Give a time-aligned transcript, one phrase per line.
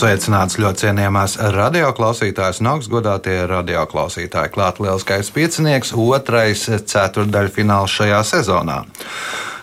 [0.00, 4.48] Sveicināts ļoti cienījamās radioklausītājas, un augstgadātie radioklausītāji.
[4.54, 8.78] Klāt lielskais piecinieks, otrais ceturdaļfināls šajā sezonā.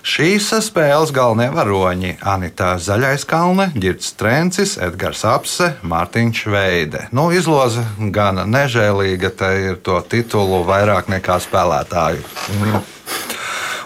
[0.05, 7.07] Šīs spēles galvenie varoņi- Anita Zaļaiskalne, Girts Trencis, Edgars Apse, Mārtiņš Veide.
[7.11, 12.21] Nu, izloze gan nežēlīga, te ir to titulu vairāk nekā spēlētāju.
[12.53, 12.77] Mm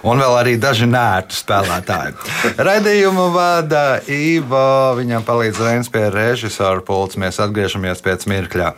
[0.03, 2.15] un vēl arī daži nērti spēlētāji.
[2.69, 7.19] Radījumu vada Ivo, viņam palīdz Reins pie režisora pults.
[7.21, 8.73] Mēs atgriežamies pēc mirkļa.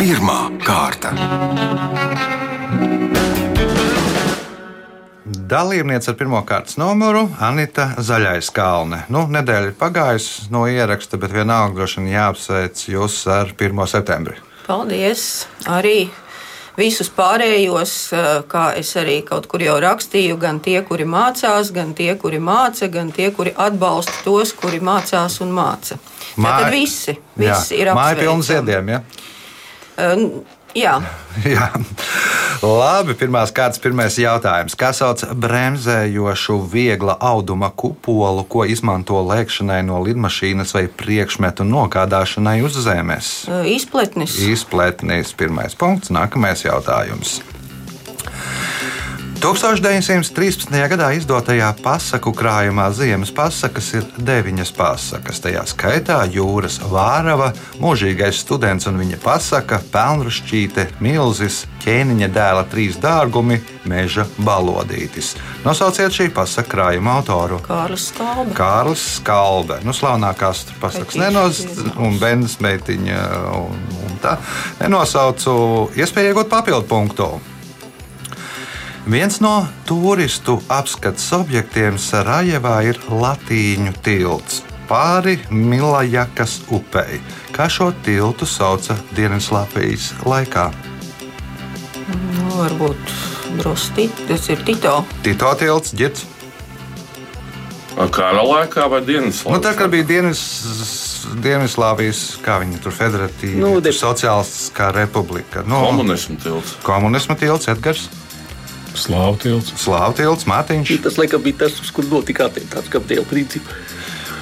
[0.00, 1.14] Pirmā kārta.
[5.24, 9.02] Dalībniece ar pirmā kārtas numuru Anita Zaļais Kalne.
[9.12, 13.84] Nu, nedēļa ir pagājusi no ieraksta, bet vienalga droši vien jāapsveic jūs ar 1.
[13.90, 14.36] septembri.
[14.64, 15.44] Paldies!
[15.68, 16.08] Arī
[16.78, 17.94] visus pārējos,
[18.50, 22.88] kā es arī kaut kur jau rakstīju, gan tie, kuri mācās, gan tie, kuri māca,
[22.92, 26.00] gan tie, kuri atbalsta tos, kuri mācās un māca.
[26.34, 28.00] Māja, Tātad visi, visi jā, ir apsveicami.
[28.00, 29.02] Māja pilna ziediem, ja?
[30.74, 30.98] Jā.
[31.54, 31.70] Jā.
[32.64, 34.76] Labi, pirmās kārtas, pirmais jautājums.
[34.78, 42.78] Kā sauc bremzējošu viegla auduma kupolu, ko izmanto lēkšanai no lidmašīnas vai priekšmetu nogādāšanai uz
[42.86, 43.34] zemes?
[43.68, 44.38] Izpletnis.
[44.48, 45.34] Izpletnis.
[45.36, 46.12] Pirmais punkts.
[46.14, 47.40] Nākamais jautājums.
[49.44, 50.72] 1913.
[50.88, 55.42] gadā izdotajā pasaku krājumā ziemas pasakas ir deviņas pasakas.
[55.44, 63.60] Tajā skaitā jūras vārava, mūžīgais students un viņa pasaka, pelnrušķīte, milzis, ķēniņa dēla trīs dārgumi,
[63.84, 65.34] meža balodītis.
[65.68, 67.60] Nosauciet šī pasaka krājuma autoru.
[67.68, 68.56] Kārlis Skalbe.
[68.56, 69.82] Kārlis Skalbe.
[69.84, 71.66] Nu, slavenākās pasakas nenos,
[72.00, 73.24] un Bendas meitiņa
[73.60, 74.38] un, un tā.
[74.80, 77.34] Nenosaucu iespēju iegūt papildu punktu.
[79.04, 87.18] Viens no turistu apskates objektiem Sarajevā ir Latīņu tilts pāri Milajakas upei.
[87.52, 90.70] Kā šo tiltu sauca Dienvidslāvijas laikā?
[92.08, 93.12] Nu, varbūt
[93.60, 94.96] Brosti, tas ir Tito.
[95.20, 96.24] Tito tilts, ģits.
[98.08, 99.52] Kara laikā vai Dienvidslāvijas?
[99.52, 100.48] Nu, tā kā bija Dienvids.
[101.44, 105.62] Dienvidslāvijas, kā viņi tur federatīvi, nu, sociālistiskā republika.
[105.68, 106.76] No, komunisma tilts.
[106.84, 108.08] Komunisma tilts, Edgars.
[108.94, 109.74] Slāvtilts.
[109.80, 110.94] Slāvtilts, Mārtiņš.
[111.04, 113.74] Tas laikam bija tas, uz kur notika atentāts Gabriela principa.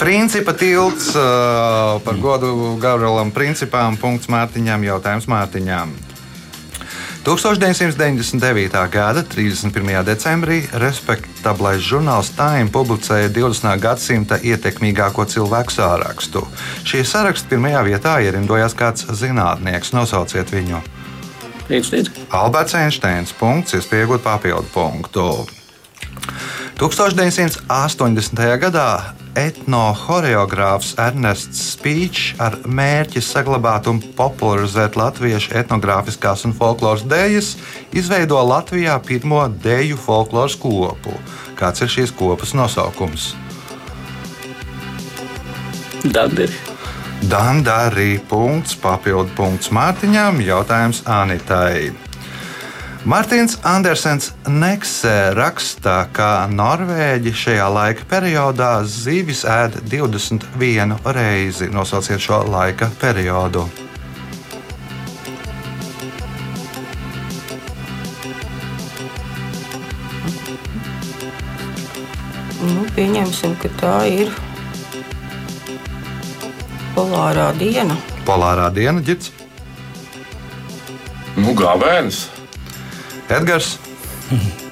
[0.02, 3.96] Principa tilts uh, par godu Gavrielam Principām.
[4.00, 5.92] Punkts Mārtiņām, jautājums Mārtiņām.
[7.22, 8.90] 1999.
[8.90, 9.92] gada 31.
[10.02, 13.78] decembrī respektablais žurnāls Time publicēja 20.
[13.78, 16.42] gadsimta ietekmīgāko cilvēku sārakstu.
[16.82, 19.94] Šī saraksta pirmajā vietā ierindojās kāds zinātnieks.
[19.94, 20.82] Nosauciet viņu!
[21.72, 22.12] Einsteins.
[22.28, 23.32] Alberts Einsteins.
[23.32, 25.26] Punkts, iespējot papildu punktu.
[26.78, 28.40] 1980.
[28.60, 28.86] gadā
[29.38, 37.54] etnohoreogrāfs Ernests Spīčs ar mērķi saglabāt un popularizēt latviešu etnogrāfiskās un folkloras dēļas
[37.96, 41.16] izveido Latvijā pirmo dēļu folkloras kopu.
[41.56, 43.32] Kāds ir šīs kopas nosaukums?
[46.02, 46.71] Danderi.
[47.22, 48.18] Dandarī
[48.82, 51.92] papildu punkts Mārtiņām, jautājums Anitai.
[53.06, 61.70] Mārtiņš Andersens Neksē rakstā, ka Norvēģi šajā laika periodā zivis ēd 21 reizi.
[61.70, 63.66] Nosauciet šo laika periodu.
[72.62, 74.34] Nu, pieņemsim, ka tā ir
[76.92, 77.96] Polārā diena.
[78.28, 79.30] Polārā diena, ģits.
[81.40, 82.26] Nu, gāvēns.
[83.32, 83.78] Edgars.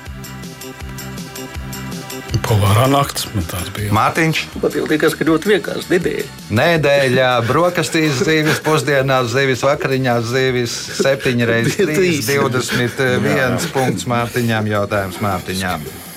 [2.50, 3.92] Polārā naktis man tāds bija.
[3.94, 4.42] Mārtiņš.
[4.90, 6.28] Liekas, ka ļoti vienkārši nedēļa.
[6.58, 16.09] Nedēļā brokastīs zivis, pusdienās zivis, vakariņās zivis, 7 reizes 3, 21 punkts Mārtiņām, jautājums Mārtiņām.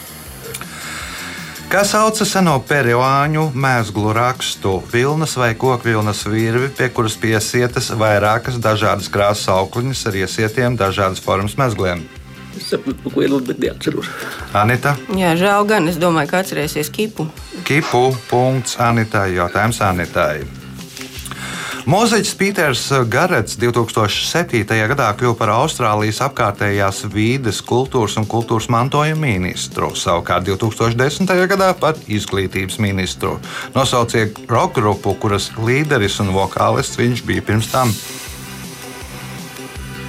[1.73, 9.09] Kā sauca seno peruāņu mēslu rakstu, vilnas vai kokvilnas virvi, pie kuras piesietas vairākas dažādas
[9.09, 12.05] krāsas aukliņas ar iesietiem dažādas formas mēsliem?
[12.53, 14.13] Es saprotu, ko ielūdzu, bet neatceros.
[14.53, 14.93] Anita?
[15.17, 15.89] Jā, žēl gan.
[15.89, 17.25] Es domāju, ka atcerēsies kipu.
[17.65, 18.11] Kipu.
[18.29, 19.31] Punkts Anitai.
[19.39, 20.43] Jautājums Anitai.
[21.83, 22.81] Mūziķis Pīters
[23.11, 24.63] Garets 2007.
[24.87, 31.27] gadā kļuva par Austrālijas apkārtējās vīdes, kultūras un kultūras mantojuma ministru, savukārt 2010.
[31.51, 33.35] gadā par izglītības ministru.
[33.75, 37.91] Nosauciet roka grupu, kuras līderis un vokālists viņš bija pirms tam.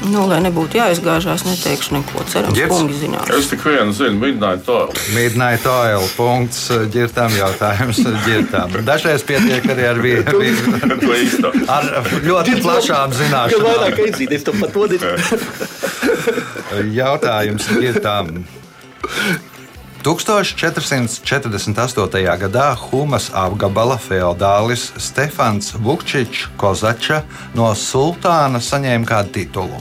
[0.04, 2.24] Nu, lai nebūtu jāizgāžās, neteikšu neko.
[2.28, 2.72] Cerams, Girds?
[2.74, 3.30] kungi zinās.
[3.32, 4.90] Es tik vienu zinu, Midnight Oil.
[5.14, 6.04] Midnight Oil.
[6.18, 8.76] Punkts ģirtām jautājums ģirtām.
[8.84, 10.52] Dažreiz pietiek arī ar, vi, vi,
[11.04, 11.54] To īsto.
[11.72, 11.88] ar
[12.26, 13.64] ļoti plašām zināšanām.
[13.64, 14.86] vairāk aizdīt, es tam pat to
[17.00, 18.34] Jautājums ģirtām.
[20.04, 22.36] 1448.
[22.44, 27.22] gadā Humas apgabala feodālis Stefans Vukčičs Kozača
[27.56, 29.80] no sultāna saņēma kādu titulu.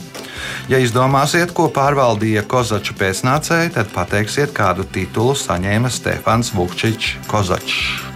[0.72, 8.08] Ja izdomāsiet, ko pārvaldīja Kozača pēcnācēji, tad pateiksiet, kādu titulu saņēma Stefans Vukčičs Kozačs.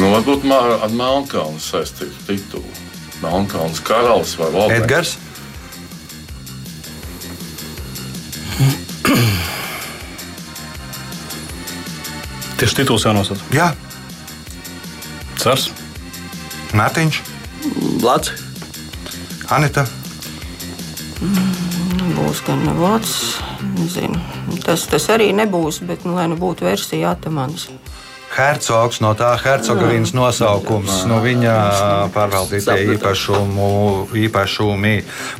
[0.00, 2.78] Nu, varbūt ar Melnkalnu saistītu titulu.
[3.20, 4.84] Melnkalnas karalis vai valdnieks.
[4.84, 5.16] Edgars,
[12.58, 13.38] Tieši tituls jānosaka.
[13.54, 13.70] Jā,
[15.38, 15.70] Cers.
[16.74, 17.20] Mārtiņš,
[18.02, 18.32] Lats.
[19.54, 19.86] Anita.
[22.18, 23.12] Būs gan vārds,
[23.78, 24.18] nezinu.
[24.66, 27.68] Tas, tas arī nebūs, bet, nu, lai nu būtu versija Atamans.
[28.34, 31.54] Hercogs no tā hercogovīnas nosaukums, no viņa
[32.14, 33.70] pārvaldītie īpašumu,
[34.26, 34.94] īpašumi.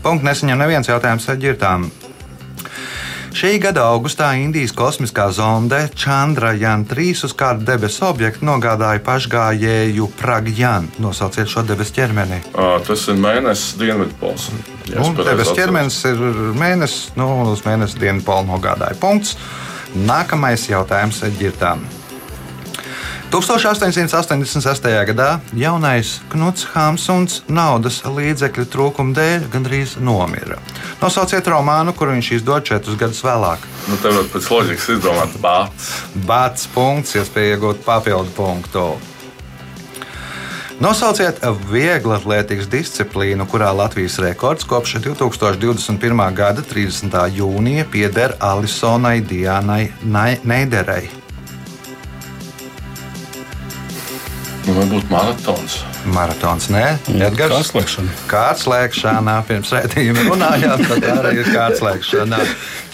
[0.07, 1.91] Punkts nesaņem neviens jautājums ar ģirtām.
[3.39, 10.89] Šī gada augustā Indijas kosmiskā zonde Chandrayaan 3 uz kādu debesu objektu nogādāja pašgājēju Pragjan.
[10.99, 12.41] Nosauciet šo debesu ķermeni.
[12.59, 14.49] Ā, Tas ir mēnesis Dienvidpols.
[14.91, 16.25] Nu, debesu ķermenis ir
[16.59, 18.99] mēnesis, nu, uz mēnesi dienu polu nogādāja.
[18.99, 19.37] Punkts.
[19.95, 21.87] Nākamais jautājums ir ģirtām.
[23.31, 24.89] 1886.
[25.05, 30.57] gadā jaunais Knuts Hamsuns naudas līdzekļu trūkuma dēļ gandrīz nomira.
[31.03, 33.69] Nosauciet romānu, kuru viņš izdod četrus gadus vēlāk.
[33.91, 35.91] Nu, tev var pēc loģikas izdomāt bāts.
[36.25, 38.89] Bāts punkts, iespēja iegūt papildu punktu.
[40.81, 46.25] Nosauciet viegla atlētikas disciplīnu, kurā Latvijas rekords kopš 2021.
[46.33, 47.21] gada 30.
[47.35, 50.39] jūnija pieder Alisonai Dianai Nai-
[54.79, 55.73] Nu, varbūt maratons.
[56.15, 56.83] Maratons, nē,
[57.27, 57.51] Edgars.
[57.51, 58.13] Kā slēgšana?
[58.31, 62.39] Kārtas lēkšanā pirms redzējuma runājām, tad arī ir kārtas lēkšanā.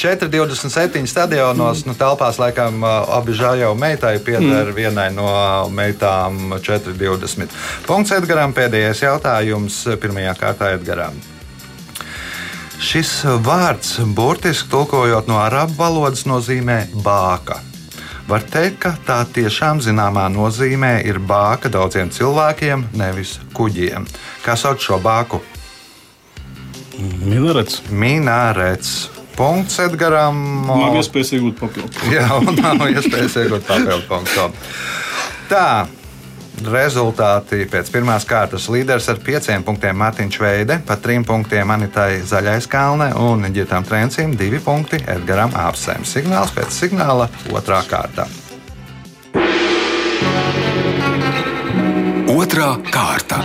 [0.00, 4.72] 4,27 stadionos, nu, telpās laikam abi žāļu meitai pieder mm.
[4.78, 5.28] vienai no
[5.76, 7.52] meitām 4,20.
[7.84, 11.20] Punkts Edgaram, pēdējais jautājums pirmajā kārtā Edgaram.
[12.81, 13.12] Šis
[13.44, 17.60] vārds, burtiski tulkojot no arabu valodas, nozīmē bāka.
[18.24, 24.06] Var teikt, ka tā tiešām zināmā nozīmē ir bāka daudziem cilvēkiem, nevis kuģiem.
[24.44, 25.42] Kā sauc šo bāku?
[26.98, 27.82] Minarets.
[27.90, 28.94] Minārets.
[29.34, 30.38] Punkts Edgaram.
[30.68, 31.90] Nav iespējas iegūt papildu.
[32.14, 32.28] Jā,
[32.62, 34.48] nav iespējas iegūt papildu punktu.
[35.50, 35.66] Tā.
[36.62, 42.68] Rezultāti pēc pirmās kārtas līderis ar pieciem punktiem Mārtiņš Veide, pa trim punktiem Anitai Zaļais
[42.70, 46.06] Kalne un Ģitam Trencim divi punkti Edgaram Apsēm.
[46.06, 48.28] Signāls pēc signāla otrā kārta.
[52.30, 53.40] Otra kārta.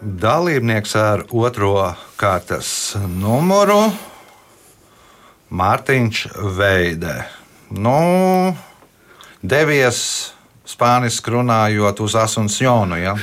[0.00, 1.74] Dalībnieks ar otro
[2.16, 2.70] kārtas
[3.18, 3.82] numuru
[5.50, 6.22] Mārtiņš
[6.56, 7.18] Veide.
[7.70, 7.98] Nu,
[9.42, 10.00] devies
[10.66, 12.98] spāniski runājot uz Asuncionu.
[13.00, 13.16] Ja?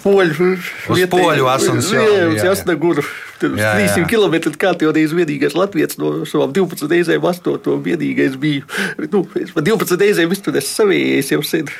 [0.00, 0.52] Poļu,
[0.90, 2.44] Uz poļu Asuncionu, jā, jā.
[2.50, 3.04] Jasnaguru.
[3.40, 3.88] Tur Jā, jā.
[3.96, 8.66] 300 km kā jau reiz vienīgais Latvijas no savām 12 reizēm, 8 vienīgais bija.
[9.12, 11.70] Nu, es pa 12 reizēm izturēju savējais jau sen.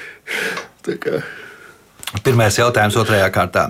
[2.25, 3.68] Pirmais jautājums otrajā kārtā.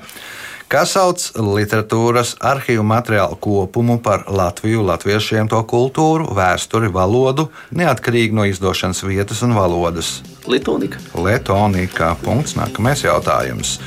[0.71, 8.47] Kas sauc literatūras arhīvu materiālu kopumu par Latviju, latviešiem, to kultūru, vēsturi, valodu, neatkarīgi no
[8.47, 10.21] izdošanas vietas un valodas?
[10.49, 12.17] Letonika.
[12.25, 12.55] Punkts.
[12.57, 13.79] Nākamais jautājums.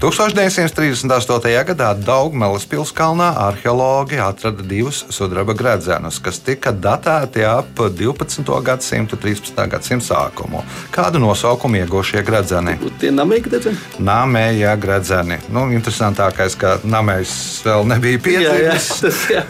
[0.00, 1.64] 1938.
[1.70, 8.44] gadā Daugmelas pilskalnā arheologi atrada divus sudraba gredzenus, kas tika datēti ap 12.
[8.64, 9.64] gadsimtu, 13.
[9.70, 10.60] gadsimta sākumu.
[10.94, 12.76] Kādu nosaukumu ieguvušie gredzeni?
[13.00, 13.80] Tie namēki redzami.
[14.04, 15.40] Namēja gredzeni.
[15.54, 17.34] Nu, interesantākais, ka namējs
[17.64, 18.88] vēl nebija Jā, jā, piedzimis.
[19.04, 19.44] tas, jā,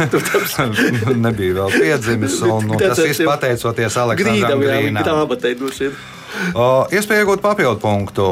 [1.27, 5.03] nebija vēl piedzimis, un, un tas viss pateicoties Aleksandram Grīdam, jā, Grīnam.
[6.97, 8.29] Iespēja iegūt papildu punktu.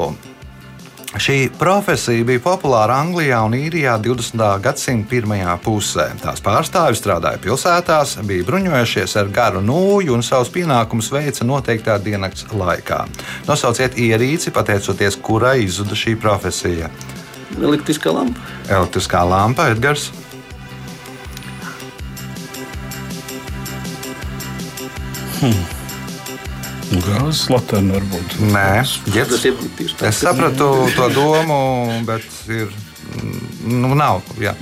[1.20, 4.40] Šī profesija bija populāra Anglijā un Īrijā 20.
[4.64, 6.06] gadsimta pirmajā pusē.
[6.22, 12.48] Tās pārstāvji strādāja pilsētās, bija bruņojušies ar garu nūju un savus pienākumus veica noteiktā diennakts
[12.56, 13.02] laikā.
[13.44, 16.88] Nosauciet ierīci, pateicoties kurai izzuda šī profesija.
[17.60, 18.48] Elektriskā lampa.
[18.72, 20.08] Elektriskā lampa, Edgars.
[27.00, 28.34] Gāzes latēna varbūt.
[28.52, 29.44] Nē, Tas ģirds.
[29.48, 30.10] ir tieši tā.
[30.10, 31.60] Es sapratu to domu,
[32.08, 32.68] bet ir.
[33.64, 34.20] Nu, nav.
[34.40, 34.54] Jā,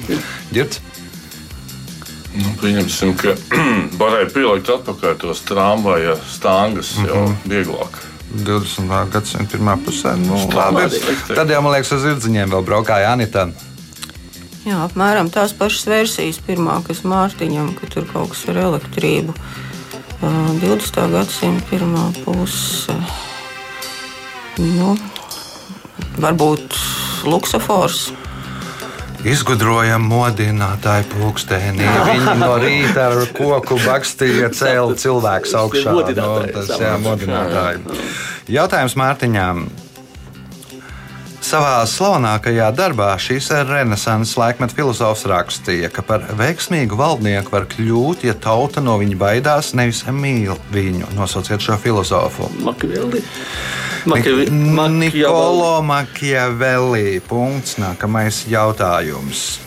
[0.54, 0.80] ģirds.
[2.30, 3.34] Nu, pieņemsim, ka
[4.00, 7.10] varēja pielikt atpakaļ tos tramvaja stāngas mm -hmm.
[7.10, 7.98] jau vieglāk.
[8.30, 9.10] 20.
[9.10, 10.14] gadsimta pirmā pusē.
[10.16, 10.86] Nu, labi.
[11.34, 13.48] Tad jau, man liekas, uz zirdziņiem vēl braukāja Anita.
[14.64, 16.38] Jā, apmēram tās pašas versijas.
[16.46, 19.34] Pirmā, kas Mārtiņam, ka tur kaut kas ar elektrību.
[20.20, 21.00] Uh, 20.
[21.14, 22.92] gadsimta pirmā puse.
[24.60, 24.92] Nu,
[26.20, 26.76] varbūt
[27.24, 28.10] luksofors.
[29.24, 31.84] Izgudrojam modinātāju pulksteni.
[31.84, 35.92] Viņi no rīta ar koku bakstīja cēlu cilvēku augšā.
[35.92, 38.00] Modinātāji, tas savā jā, modinātāji.
[38.60, 39.64] Jautājums Mārtiņām.
[41.50, 48.36] Savā slavenākajā darbā šīs renesanses laikmeta filozofs rakstīja, ka par veiksmīgu valdnieku var kļūt, ja
[48.38, 51.08] tauta no viņa baidās, nevis mīl viņu.
[51.16, 52.46] Nosauciet šo filozofu.
[52.62, 53.24] Makiavelli.
[55.00, 57.18] Nikolo Makiavelli.
[57.26, 57.80] Punkts.
[57.82, 59.58] Nākamais jautājums.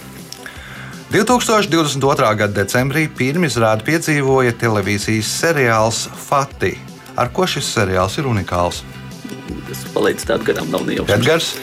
[1.11, 2.31] 2022.
[2.45, 6.77] gada decembrī pirmizrādi piedzīvoja televīzijas seriāls Fati.
[7.19, 8.85] Ar ko šis seriāls ir unikāls?
[9.67, 11.19] Tas palīdz tādu gadām nav nejauši.
[11.19, 11.55] Edgars.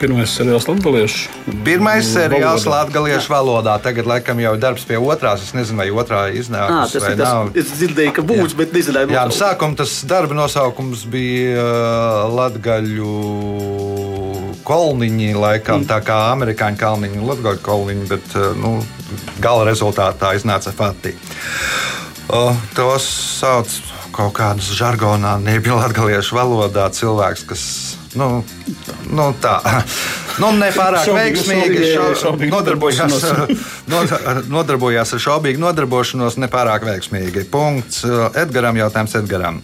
[0.00, 1.14] Pirmais seriāls Latvijas.
[1.64, 3.74] Pirmais seriāls latviešu valodā.
[3.84, 5.42] Tagad, laikam, jau ir darbs pie otrās.
[5.44, 9.12] Es nezinu, vai otrā Ah, iznāks tas ir tas, es dzirdēju, ka būs, bet nezināju,
[9.12, 13.12] Jā, nu, sākumā tas darba nosaukums bija uh, Latviju
[14.64, 18.76] kolniņi, laikam, tā kā amerikāņu kalniņi latviešu kolniņi, bet uh, nu,
[19.42, 21.16] gala rezultātā iznāca Fatī.
[22.30, 23.08] Uh, tos
[23.40, 23.72] sauc
[24.14, 27.64] kaut kādas žargonā, nebija latviešu valodā cilvēks, kas.
[28.18, 28.40] Nu,
[29.16, 29.56] nu tā,
[30.42, 31.90] nu, nepārāk Šaubīgi, veiksmīgi
[32.20, 33.26] šo- nodarbojās,
[34.50, 37.44] nodarbojās ar šaubīgu nodarbošanos, nepārāk veiksmīgi.
[37.52, 39.60] Punkts uh, Edgaram, jautājums Edgaram.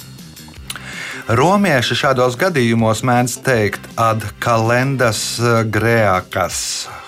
[1.27, 5.25] Romieši šādos gadījumos mēdz teikt ad kalendas
[5.75, 6.61] grēkas.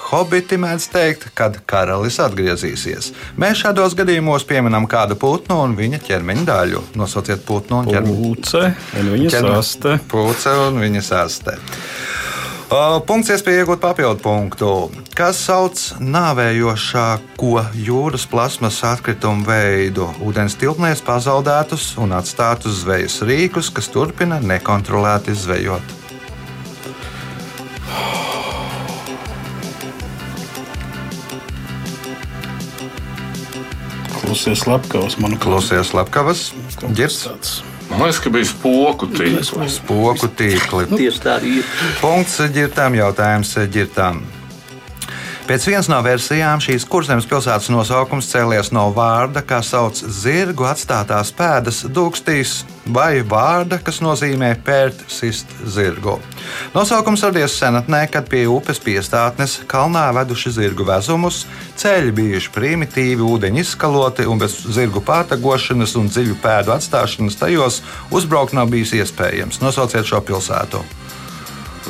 [0.09, 3.11] Hobiti mēdz teikt, kad karalis atgriezīsies.
[3.37, 6.81] Mēs šādos gadījumos pieminam kādu putnu un viņa ķermeņa daļu.
[6.97, 8.63] Nosauciet putnu un ķermeņa Pūce
[9.03, 9.99] un viņa ķermeņa- saste.
[10.09, 11.59] Pūce un viņa sastē.
[12.69, 14.71] Uh, Punkts, iespēja iegūt papildu punktu.
[15.17, 20.11] Kas sauc nāvējošāko jūras plasmas atkritumu veidu?
[20.21, 25.97] Ūdens tilpnēs pazaudētus un atstātus zvejas rīkus, kas turpina nekontrolēti zvejot.
[34.29, 35.47] Klusies slepkavas, manuprāt.
[35.49, 36.49] Klausies, Lepkavas,
[36.93, 37.53] ģirs, Tāds.
[37.89, 39.55] Man liekas, ka bija spoku tīkls.
[39.73, 40.85] spoku tīkli.
[40.93, 41.65] Tieši tā ir.
[42.03, 44.21] Punkts ģirtām, jautājums ģirtām.
[45.49, 51.31] Pēc vienas no versijām šīs kurzemes pilsētas nosaukums cēlies no vārda, kā sauc zirgu atstātās
[51.33, 56.19] pēdas dūkstīs, vai vārda, kas nozīmē pērt sist zirgu.
[56.77, 61.47] Nosaukums radies senatnē, kad pie upes piestātnes kalnā veduši zirgu vezumus,
[61.81, 67.81] ceļi bijuši primitīvi, ūdeņi izskaloti un bez zirgu pārtagošanas un dziļu pēdu atstāšanas tajos
[68.13, 69.65] uzbraukt nav bijis iespējams.
[69.65, 70.85] Nosauciet šo pilsētu.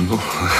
[0.04, 0.18] Nu,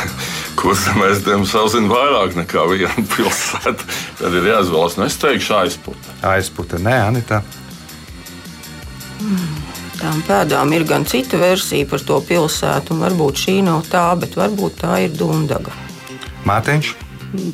[0.58, 3.86] Kurš mēs tam saucam vairāk nekā vienu pilsētu?
[4.18, 4.98] Tad ir jāizvēlas.
[4.98, 6.16] Nu, es teikšu, aizpūta.
[6.32, 7.42] Aizputa, nē, Anita.
[9.98, 14.36] Tām pēdām ir gan cita versija par to pilsētu, un varbūt šī nav tā, bet
[14.38, 15.74] varbūt tā ir Dundaga.
[16.46, 16.92] Mārtiņš,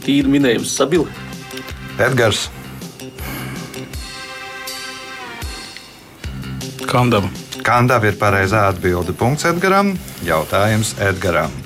[0.05, 1.09] Tīri minējums sabili.
[1.99, 2.47] Edgars,
[6.95, 7.27] Kandava.
[7.67, 9.17] Kandava ir pareizā atbilde.
[9.19, 9.95] Punkts Edgaram.
[10.23, 11.64] Jautājums Edgaram.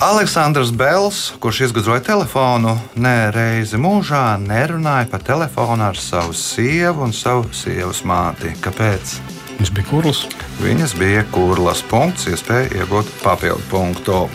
[0.00, 7.14] Aleksandrs Bels, kurš izgudroja telefonu, ne reizi mūžā nerunāja pa telefonu ar savu sievu un
[7.16, 8.52] savu sievas māti.
[8.60, 9.14] Kāpēc?
[9.56, 10.26] Viņš bija kurls.
[10.60, 14.26] Viņas bija kurlas punkts, iespēja iegūt papildu punktu.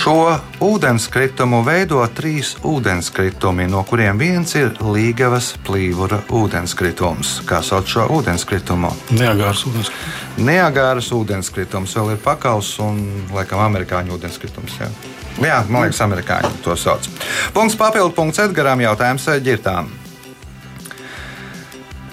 [0.00, 0.30] Šo
[0.64, 7.34] ūdenskritumu veido trīs ūdenskritumi, no kuriem viens ir Līgavas plīvura ūdenskritums.
[7.44, 8.94] Kā sauc šo ūdenskritumu?
[9.18, 9.92] Neagārs ūdens.
[10.40, 13.04] Neagāras ūdenskritums, vēl ir pakaus un,
[13.36, 14.80] laikam, amerikāņu ūdenskritums.
[14.80, 14.88] Jā,
[15.36, 17.04] jā man liekas, amerikāņi to sauc.
[17.52, 19.99] Punkts papildu punkts Edgaram jautājums ģirtām.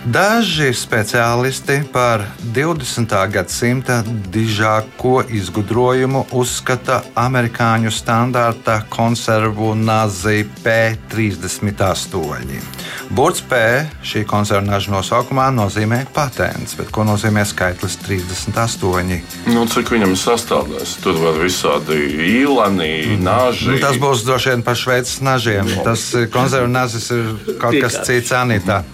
[0.08, 2.22] Daži speciālisti par
[2.56, 3.12] 20.
[3.32, 3.98] gadsimta
[4.32, 12.62] dižāko izgudrojumu uzskata amerikāņu standarta konservu nazi P38.
[13.10, 13.60] Burts P
[14.08, 19.20] šī konservāža nosaukumā nozīmē patents, bet ko nozīmē skaitlis 38?
[19.52, 21.00] Nu, cik viņam ir sastāvdaļas?
[21.04, 22.00] Tur var visādi
[22.32, 23.74] īlani, nāži.
[23.74, 25.68] Nu, tas būs droši vien par šveices nažiem.
[25.84, 28.86] Tas konservāžas ir kaut kas cits, Anita.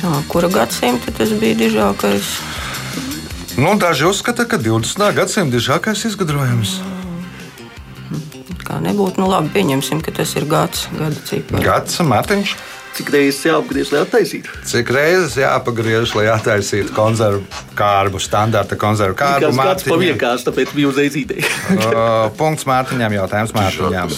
[0.00, 2.28] Tā, kura gadsimta tas bija dižākais?
[3.60, 5.02] Nu, daži uzskata, ka 20.
[5.12, 6.78] gadsimta dižākais izgudrojums.
[8.64, 11.64] Kā nebūtu, nu labi, pieņemsim, ka tas ir gads, gada cipars.
[11.64, 12.54] Gads Mārtiņš.
[12.96, 14.54] Cik reizes jāapgriež, lai attaisītu?
[14.66, 17.44] Cik reizes jāpagriež, lai attaisītu konservu
[17.78, 19.52] kārbu, standarta konservu kārbu?
[19.52, 20.02] Pa Mārtiņam?
[20.06, 21.46] vienkārši, tāpēc bija uzreiz ideja.
[22.40, 24.16] Punkts Mārtiņam, jautājums Mārtiņam.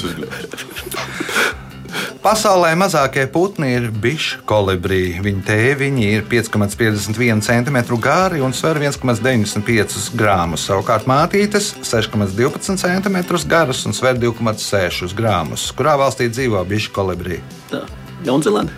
[2.23, 5.17] Pasaulē mazākie putni ir bišu kolibrī.
[5.25, 10.69] Viņa tēviņi ir 5,51 cm gari un sver 1,95 grāmus.
[10.69, 13.19] Savukārt mātītes 6,12 cm
[13.51, 15.67] garas un sver 2,6 grāmus.
[15.75, 17.41] Kurā valstī dzīvo bišu kolibrī?
[17.73, 17.83] Tā,
[18.23, 18.71] Jaunzēlanda.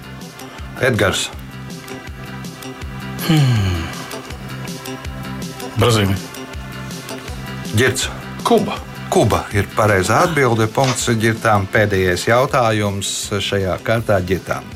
[0.80, 1.28] Edgars.
[5.76, 6.16] Brazīlija.
[7.76, 8.08] Girts.
[8.40, 8.80] Kuba.
[9.14, 10.66] Kuba ir pareizā atbilde.
[10.74, 11.68] Punkts ģirtām.
[11.70, 13.10] Pēdējais jautājums
[13.46, 14.66] šajā kārtā ģirtām.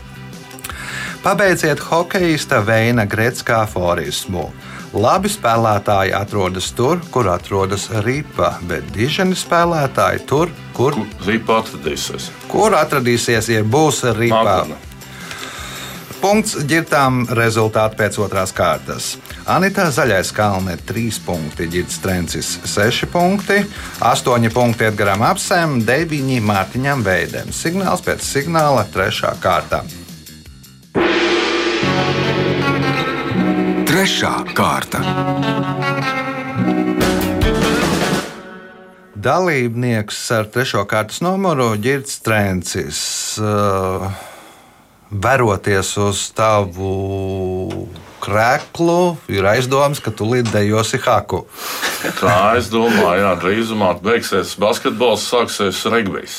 [1.24, 4.46] Pabeidziet hokeja Veina Gretskā aforismu.
[4.94, 10.94] Labi spēlētāji atrodas tur, kur atrodas ripa, bet diženi spēlētāji tur, kur,
[11.26, 12.30] Rīpa atradīsies.
[12.46, 14.44] kur atradīsies, ja būs ripa.
[14.44, 14.87] Nākamā.
[16.18, 19.12] Punkts ģirtām rezultāti pēc otrās kārtas.
[19.46, 23.60] Anita Zaļais kalne 3 punkti, Girts Trencis 6 punkti,
[24.02, 27.52] 8 punkti Edgaram Apsēm, 9 Mārtiņam Veidem.
[27.54, 29.30] Signāls pēc signāla 3.
[29.42, 29.84] kārtā.
[33.88, 35.04] Trešā kārta.
[39.18, 43.00] Dalībnieks ar trešo kārtas numuru Girts Trencis.
[43.38, 44.10] Uh,
[45.08, 47.88] Veroties uz tavu
[48.20, 51.46] krēklu, ir aizdoms, ka tu lidojosi haku.
[52.20, 56.38] Tā es domāju, jā, drīzumā beigsies basketbols, sāksies regbijs.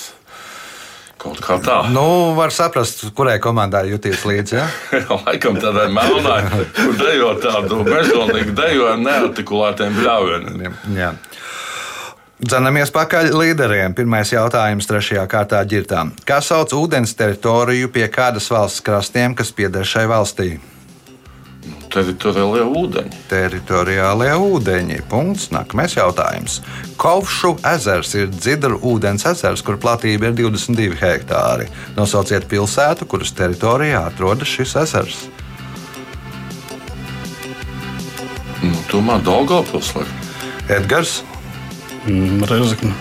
[1.19, 1.81] Kaut kā tā.
[1.91, 4.55] Nu, var saprast, kurai komandai jūties līdzi.
[4.55, 4.67] Ja?
[5.25, 6.43] Laikam tādai melnai,
[6.77, 10.77] kur dejo tādu mežonīgu dejojumu neartikulētiem bļāvieniem.
[12.39, 12.47] Jā.
[12.47, 13.93] Dzenamies pakaļ līderiem.
[13.95, 16.13] Pirmais jautājums trešajā kārtā ģirtām.
[16.23, 20.53] Kā sauc ūdens teritoriju pie kādas valsts krastiem, kas pieder šai valstī?
[21.91, 23.19] Teritoriālie ūdeņi.
[23.27, 25.01] Teritoriālie ūdeņi.
[25.11, 25.49] Punkts.
[25.51, 26.61] Nākamais jautājums.
[27.01, 31.67] Kovšu ezers ir dzidru ūdens ezers, kur platība ir 22 hektāri.
[31.97, 35.25] Nosauciet pilsētu, kuras teritorijā atrodas šis ezers.
[38.63, 39.91] Nu, tomēr Daugavpils.
[39.97, 40.05] vai?
[40.69, 41.19] Edgars.
[42.05, 42.93] Mm, Reizekne.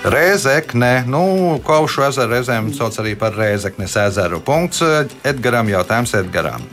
[0.00, 4.40] Rēzekne, nu, Kaušu ezeru reizēm sauc arī par Rēzeknes ezeru.
[4.40, 4.80] Punkts
[5.28, 6.64] Edgaram, jautājums Edgaram.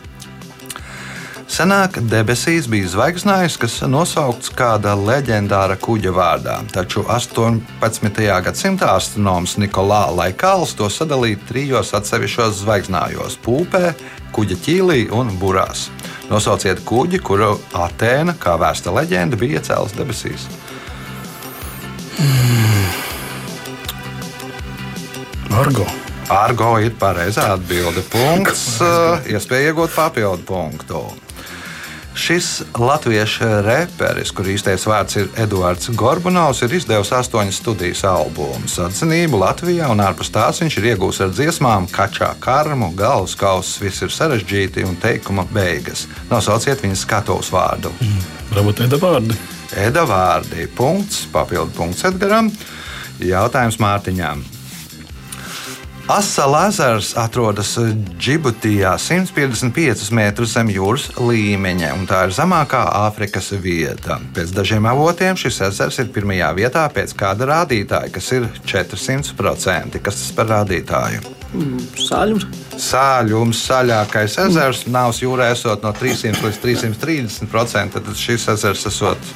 [1.48, 8.24] Senāk debesīs bija zvaigznājs, kas nosaukts kāda leģendāra kuģa vārdā, taču 18.
[8.46, 13.94] gadsimta astronoms Nikolā Laikāls to sadalīja trijos atsevišķos zvaigznājos- pūpē,
[14.36, 15.88] kuģa ķīlī un burās.
[16.30, 20.48] Nosauciet kuģi, kuru Atēna, kā vēsta leģenda, bija iecēlus debesīs.
[25.53, 25.86] Argo.
[26.34, 28.01] Argo ir pareizā atbilde.
[28.10, 28.80] Punkts.
[29.30, 31.01] Iespēja iegūt papildu punktu.
[32.17, 38.80] Šis latviešu reperis, kur īstais vārds ir Eduards Gorbunovs, ir izdevis astoņas studijas albumus.
[38.82, 44.01] Atzinību Latvijā un ārpus tās viņš ir iegūs ar dziesmām Kačā karmu, galvas kausa, viss
[44.01, 46.08] ir sarežģīti un teikuma beigas.
[46.34, 47.93] Nosauciet viņas skatuves vārdu.
[48.56, 49.38] Varbūt Eda vārdi.
[49.75, 50.67] Eda vārdi.
[50.77, 52.51] Punkts, papildu punkts Edgaram.
[53.19, 54.45] Jautājums Mārtiņām.
[56.08, 57.73] Asala ezers atrodas
[58.15, 64.15] Džibutijā, 155 metrus zem jūras līmeņa, un tā ir zemākā Āfrikas vieta.
[64.38, 69.99] Pēc dažiem avotiem šis ezers ir pirmajā vietā pēc kāda rādītāja, kas ir 400%.
[69.99, 71.34] Kas tas par rādītāju?
[71.99, 72.47] Sāļums.
[72.88, 79.36] Sāļums, saļākais ezers, Nāves jūrā esot no 300 līdz 330%, tad šis ezers esot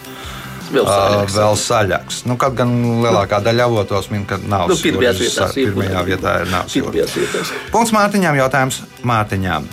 [0.72, 1.36] Vēl Ā, sāļāks.
[1.36, 2.20] vēl saļāks.
[2.30, 2.72] Nu, kaut gan
[3.04, 5.72] lielākā daļa avotos min, ka nav Nu, pirmajās vietās ir.
[5.72, 6.54] Pirmajā vietā ir
[6.96, 7.52] vietās.
[7.74, 8.40] Punkts Mārtiņām.
[8.40, 9.68] Jautājums Mārtiņām.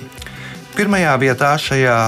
[0.79, 1.99] Pirmajā vietā šajā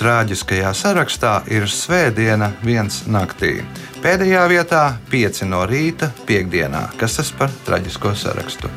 [0.00, 3.58] traģiskajā sarakstā ir Svētdiena, viens naktī.
[4.04, 4.82] Pēdējā vietā-
[5.12, 6.90] 5 no rīta, piekdienā.
[6.98, 8.68] Kas tas par traģisko sarakstu?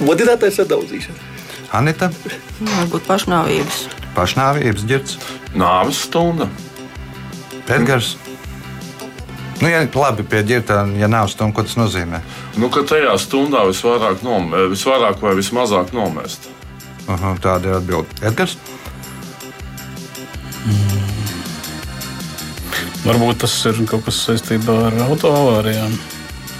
[0.00, 1.18] Modinātais sadauzīšana.
[1.72, 2.10] Anita,
[2.60, 3.99] Varbūt pašnāvības.
[4.16, 5.20] Pašnāvības ģirts,
[5.58, 6.46] Nāves stunda.
[7.70, 8.16] Edgars.
[9.60, 12.22] Nu, ja labi pie ģirta, ja nav stundu, ko tas nozīmē?
[12.56, 16.48] Nu, ka tajā stundā visvairāk, nom, visvairāk vai vismazāk nomest.
[17.10, 18.20] Aha, tāda ir atbilde.
[18.24, 18.56] Edgars.
[23.04, 25.92] Varbūt tas ir kaut kas saistībā ar autoavārijām.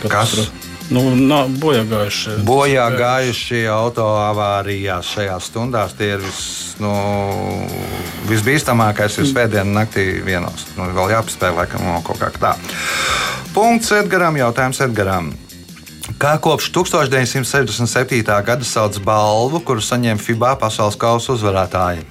[0.08, 0.36] Kas?
[0.36, 2.32] tur Nu, nav bojā gājuši.
[2.46, 6.40] Bojā gājušie auto avārijās šajās stundās tie ir vis,
[6.82, 6.90] nu,
[8.26, 9.20] visbīstamākais.
[9.22, 10.66] Ir svētdiena naktī vienos.
[10.74, 12.56] Nu, vēl jāpaspēj laikam no kaut kā tā.
[13.54, 15.30] Punkts Edgaram, jautājums Edgaram.
[16.18, 18.24] Kā kopš 1967.
[18.44, 22.02] gada sauc balvu, kuru saņem FIBA pasaules kausa uzvarētāji?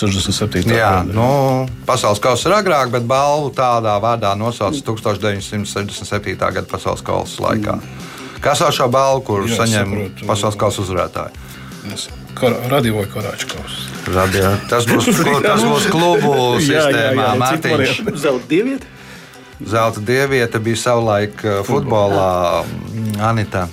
[0.00, 0.70] 67.
[0.74, 1.12] Jā, gada.
[1.14, 6.36] nu, pasaules kausa ir agrāk, bet balvu tādā vārdā nosauca 1967.
[6.38, 7.78] gada pasaules kausa laikā.
[8.44, 10.26] Kas sauc šo balvu, kuru Jā, saņem saprotu.
[10.28, 11.32] pasaules kausa uzvarētāji?
[11.94, 13.74] Es- Kar, radio vai karāčkaus.
[14.68, 15.06] Tas būs,
[15.46, 16.32] tas būs klubu
[16.66, 17.28] sistēmā.
[17.38, 18.86] Mārtiņš, Zelta dieviete.
[19.62, 22.64] zelta dieviete bija savulaik uh, futbolā.
[22.66, 23.68] mm, Anita.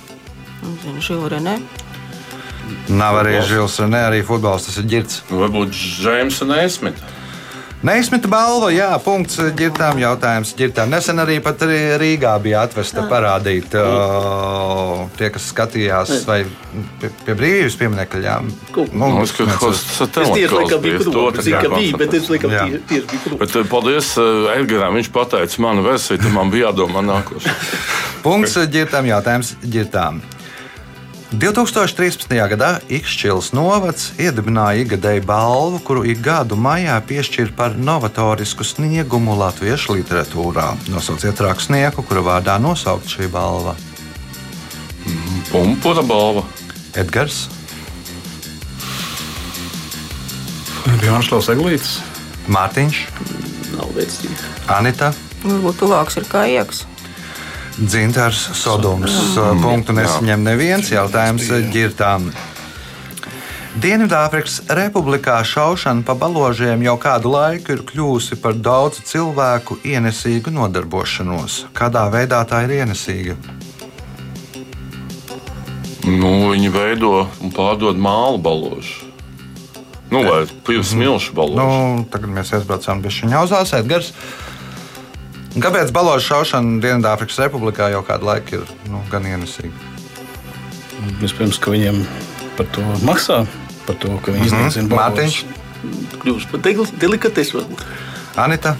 [0.62, 1.56] Zinu, Žilre, ne?
[2.92, 5.22] Nav arī Žils, ne arī futbols, tas ir ģirts.
[5.30, 7.12] Varbūt Džeimsa Neismita.
[7.82, 10.92] Neizmita balva, jā, punkts ģirtām, jautājums ģirtām.
[10.92, 16.44] Nesen arī pat arī Rīgā bija atvesta parādīt uh, tie, kas skatījās, vai
[17.02, 18.20] pie, pie brīvības pieminekļa.
[18.22, 18.36] jā.
[18.94, 19.50] Nu, ir
[19.98, 21.00] Es tieši laikam biju.
[21.00, 23.40] Es zinu, ka bija, bet es laikam tieši biju klubā.
[23.42, 25.00] Bet eh, paldies eh, Edgaram.
[25.00, 27.74] Viņš pateica manu versiju, tad man bija jādomā nākošais.
[28.22, 30.22] Punkts ģirtām, jautājums ģirtām.
[31.32, 32.28] 2013.
[32.52, 39.96] gadā Ikšķils novads iedibināja ikgadēju balvu, kuru ik gadu maijā piešķir par novatorisku sniegumu latviešu
[39.96, 40.74] literatūrā.
[40.92, 43.72] Nosauciet rakstnieku, kura vārdā nosaukt šī balva.
[45.48, 46.44] Pumpura balva.
[47.00, 47.46] Edgars,
[51.00, 51.96] Bija Anšlaus Eglītis.
[52.52, 52.98] Mārtiņš,
[53.72, 54.36] Nav vecīgi.
[54.70, 55.08] Anita.
[55.42, 56.84] Varbūt tuvāks ir kā ieks.
[57.78, 59.12] Dzintars, Sodums.
[59.62, 62.28] Punktu nesaņem neviens jautājums ģirtām.
[63.72, 71.62] Dienvidāfrikas Republikā šaušana pa baložiem jau kādu laiku ir kļuvusi par daudzu cilvēku ienesīgu nodarbošanos.
[71.72, 73.38] Kādā veidā tā ir ienesīga?
[76.04, 79.08] Nu, viņi veido un pārdod mālu baložu.
[80.12, 81.62] Nu, vai pīles milšu baložu.
[81.62, 84.12] Nu, tagad mēs aizbraucām pie šī ņauzās, Edgars.
[85.52, 89.90] Kāpēc baložu šaušana Dienvidāfrikas Republikā jau kādu laiku ir nu, gan ienesīga?
[91.20, 92.04] Vispirms, ka viņiem
[92.56, 93.42] par to maksā,
[93.84, 95.02] par to, ka viņi iznīcina balvas.
[95.02, 95.60] Mārtiņš,
[96.22, 96.62] Kļūst par
[97.02, 97.64] delikatesu.
[98.38, 98.76] Anita.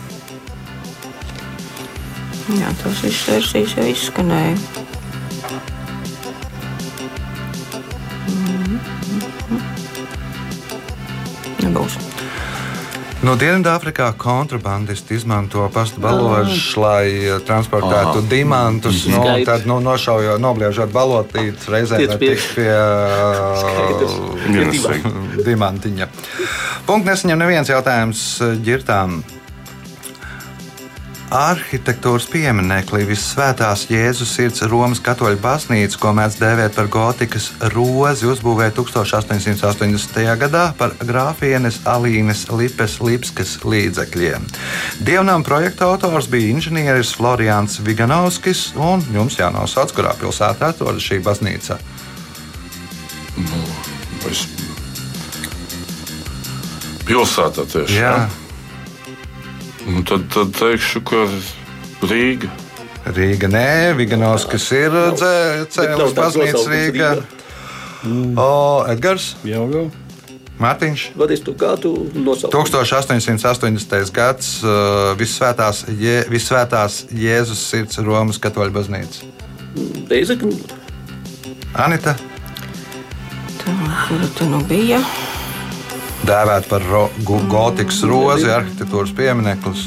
[2.53, 4.57] Jā, tas viss versijas jau izskanēja.
[11.63, 12.12] Nebūs.
[13.23, 18.25] No Dienvidāfrikā kontrabandisti izmanto pastu baložus, lai eh, transportētu Aha.
[18.27, 19.05] diamantus.
[19.07, 19.47] No, Skaidrs.
[19.47, 22.35] tad, nu, nošaujot, nobliežot balotītes, reizē var pie-
[23.63, 24.17] Skaidrs.
[24.51, 25.13] Ienesīgi.
[25.47, 26.09] diamantiņa.
[26.89, 29.23] Punkts nesaņem neviens jautājums eh, ģirtām.
[31.33, 38.75] Arhitektūras pieminekli Visvētās Jēzus sirds Romas katoļu baznīca, ko mēdz dēvēt par gotikas rozi, uzbūvēja
[38.77, 40.19] 1880.
[40.43, 44.45] gadā par grāfienes Alīnes Lipes Lipskas līdzekļiem.
[45.09, 51.81] Dievnam projekta autors bija inženieris Florians Viganovskis, un jums jānosauc, kurā pilsētā atrodas šī baznīca.
[54.29, 54.45] Es...
[57.09, 58.01] Pilsētā tieši.
[58.05, 58.15] Jā,
[59.87, 61.25] Nu, tad, tad teikšu, ka
[62.07, 62.51] Rīga.
[63.13, 63.67] Rīga nē,
[63.99, 67.11] Viganovskis ir tāds baznīca Rīga.
[68.39, 68.53] O,
[68.91, 69.89] Edgars, Jau jau.
[70.63, 71.05] Mārtiņš.
[71.19, 72.53] Vadīs to kā tu nosauc.
[72.55, 74.13] 1880.
[74.15, 79.27] gads uh, Visvētās, Je, Visvētās Jēzus sirds Romas katoļu baznīca.
[80.11, 80.59] Reizekni.
[81.73, 82.13] Anita
[83.63, 83.73] Tā,
[84.05, 85.01] kura tu nu bija?
[86.29, 89.85] Dēvēta par ro, gu, gotikas rozi, arhitektūras piemineklis.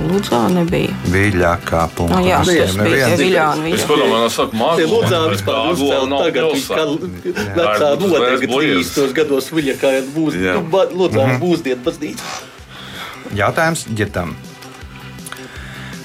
[0.00, 0.94] Lūdzā nebija.
[1.12, 2.20] Viļākā Nu, punkta.
[2.24, 3.72] jā, tas bija viļāni.
[3.76, 4.92] Es padomāju, no sākuma mākslinieks.
[4.94, 6.84] lūdzā vispār uzcēla tagad, kā
[7.58, 9.12] vecā nodega 30.
[9.18, 10.38] gados viņa kā būs,
[10.96, 12.24] lūdzā būsdienu baznīca.
[13.36, 14.32] Jautājums ģitam.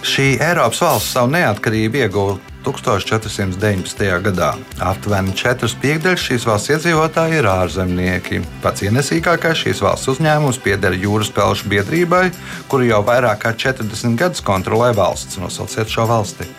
[0.05, 4.03] Šī Eiropas valsts savu neatkarību ieguva 1419.
[4.25, 4.51] gadā.
[4.81, 8.41] Aptuveni 4 piekdaļas šīs valsts iedzīvotāji ir ārzemnieki.
[8.65, 12.29] Pats ienesīgākais šīs valsts uzņēmums pieder jūras pelšu biedrībai,
[12.71, 15.37] kuru jau vairāk kā 40 gadus kontrolē valsts.
[15.41, 16.49] Nosauciet šo valsti.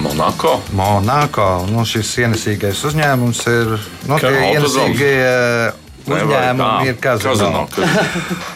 [0.00, 0.60] Monako.
[0.72, 1.48] Monako.
[1.70, 3.74] Nu, šis ienesīgais uzņēmums ir.
[4.08, 4.78] Nu, tie Autodoms.
[4.78, 7.66] ienesīgie uzņēmumi ir kazino.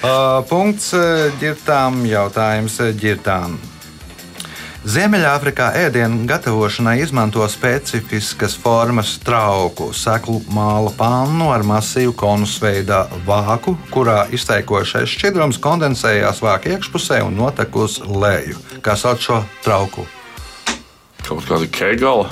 [0.03, 3.55] Uh, punkts uh, ģirtām, jautājums uh, ģirtām.
[4.83, 14.25] Ziemeļāfrikā ēdienu gatavošanai izmanto specifiskas formas trauku, seklu māla pannu ar masīvu konusveidā vāku, kurā
[14.35, 18.59] izteikošais šķidrums kondensējās vāka iekšpusē un notek uz leju.
[18.83, 20.03] Kā sauc šo trauku?
[21.29, 22.27] Kaut kāda kegala.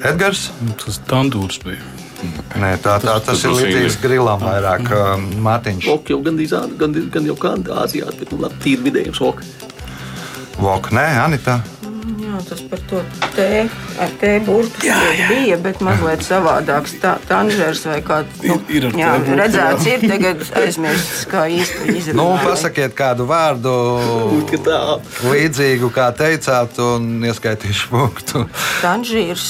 [0.00, 0.46] Edgars?
[0.80, 1.82] Tas tandūrs bija.
[2.56, 4.88] Nē, tā, tā, tas, tas ir būs līdzīgs grilam vairāk.
[5.42, 9.42] Mārtiņš, Ok, jau gandrīz ā- gan, gan jau kāda Āzijā, bet nu, tīri vidējums ok.
[10.62, 11.58] Vok, nē, Anita.
[12.22, 13.00] Jā, tas par to
[13.34, 13.46] tē,
[14.02, 14.86] ar tē burtu
[15.28, 16.94] bija, bet mazliet savādāks.
[17.02, 19.96] Tā tanžers vai kā nu, Ir- ir ar jā, tē burtu, redzēts, jā.
[19.98, 22.44] ir tagad aizmirsts, kā īsti Nu, izrunāt.
[22.46, 23.74] pasakiet kādu vārdu
[25.32, 28.46] līdzīgu, kā teicāt, un ieskaitīšu punktu.
[28.82, 29.46] Tanžīrs.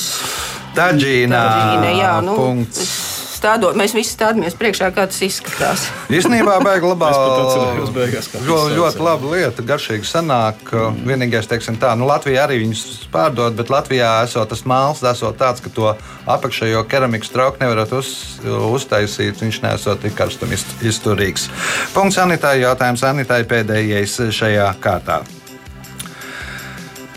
[0.76, 1.40] Taģīnā.
[1.44, 3.11] Tanžīna, jā, nu, punkts.
[3.42, 5.88] Stādot, mēs visi stādamies priekšā, kā tas izskatās.
[6.14, 7.10] Īstenībā baigi labā.
[7.10, 10.72] Es pat atcerējos beigās, kā Ļoti, laba lieta, garšīgi sanāk.
[11.02, 15.62] Vienīgais, teiksim tā, nu Latvijā arī viņus pārdod, bet Latvijā esot tas māls, esot tāds,
[15.64, 15.90] ka to
[16.30, 18.12] apakšējo keramikas trauku nevarat uz,
[18.46, 21.48] uztaisīt, viņš nesot tik karstam iz- izturīgs.
[21.96, 25.22] Punkts Anitai, jautājums Anitai pēdējais šajā kārtā.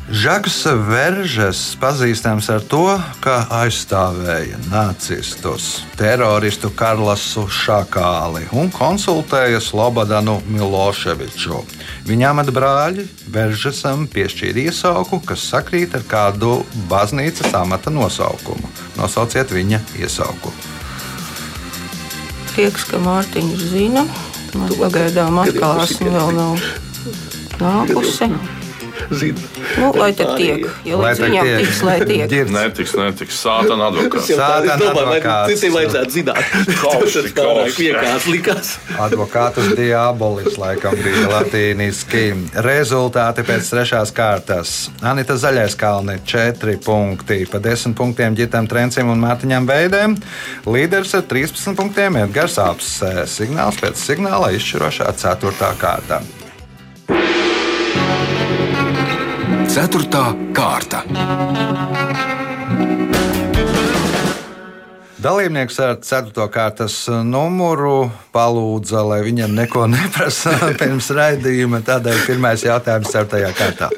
[0.06, 2.84] Žaks Veržes pazīstams ar to,
[3.26, 11.58] ka aizstāvēja nacistus, teroristu Karlasu Šakāli un konsultēja Slobodanu Miloševiču.
[12.06, 16.60] Viņa amata brāļi Veržesam piešķīra iesauku, kas sakrīt ar kādu
[16.92, 18.70] baznīcas amata nosaukumu.
[19.00, 20.54] Nosauciet viņa iesauku.
[22.52, 24.06] Prieks, ka Mārtiņš zina.
[24.54, 26.70] Man pagaidām Kad jau atklāsme vēl nav
[27.58, 28.30] nākusi.
[29.12, 29.40] Zina.
[29.80, 31.58] Nu, lai tad tiek, jo Lai līdz viņam tiek.
[31.64, 32.26] tiks, lai tiek.
[32.32, 32.54] Ģirds.
[32.56, 33.40] Netiks, netiks.
[33.46, 34.30] Sātana advokāts.
[34.32, 35.54] tā, Sātana domāju, advokāts.
[35.54, 36.54] citiem vajadzētu zināt.
[36.82, 38.72] Kausi, Tas pārāk vienkārši likās.
[39.08, 42.24] Advokātus diabolis laikam bija latīniski.
[42.66, 44.76] Rezultāti pēc trešās kārtas.
[45.06, 47.42] Anita Zaļais kalni 4 punkti.
[47.52, 50.16] Pa 10 punktiem ģitam Trencim un Mārtiņam Veidēm.
[50.66, 53.26] Līderis ar 13 punktiem Edgars Apsē.
[53.30, 55.74] Signāls pēc signāla izšķirošā 4.
[55.82, 56.22] kārta.
[59.76, 61.02] Ceturtā kārta.
[65.20, 66.46] Dalībnieks ar 4.
[66.48, 66.96] kārtas
[67.28, 71.84] numuru palūdza, lai viņam neko neprasa pirms raidījuma.
[71.84, 73.52] Tādēļ pirmais jautājums 4.
[73.60, 73.92] kārtā.